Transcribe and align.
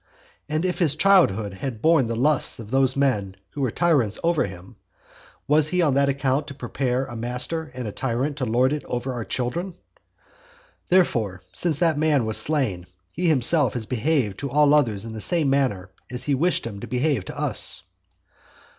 And 0.49 0.65
if 0.65 0.79
his 0.79 0.95
childhood 0.95 1.53
had 1.53 1.79
borne 1.79 2.07
the 2.07 2.15
lusts 2.15 2.57
of 2.57 2.71
those 2.71 2.95
men 2.95 3.35
who 3.51 3.61
were 3.61 3.69
tyrants 3.69 4.17
over 4.23 4.47
him, 4.47 4.77
was 5.47 5.67
he 5.67 5.79
on 5.83 5.93
that 5.93 6.09
account 6.09 6.47
to 6.47 6.55
prepare 6.55 7.05
a 7.05 7.15
master 7.15 7.69
and 7.75 7.87
a 7.87 7.91
tyrant 7.91 8.37
to 8.37 8.45
lord 8.47 8.73
it 8.73 8.83
over 8.85 9.13
our 9.13 9.23
children? 9.23 9.75
Therefore 10.89 11.43
since 11.53 11.77
that 11.77 11.99
man 11.99 12.25
was 12.25 12.37
slain, 12.37 12.87
he 13.11 13.27
himself 13.27 13.73
has 13.73 13.85
behaved 13.85 14.39
to 14.39 14.49
all 14.49 14.73
others 14.73 15.05
in 15.05 15.13
the 15.13 15.21
same 15.21 15.51
manner 15.51 15.91
as 16.09 16.23
he 16.23 16.33
wished 16.33 16.65
him 16.65 16.79
to 16.79 16.87
behave 16.87 17.25
to 17.25 17.39
us. 17.39 17.83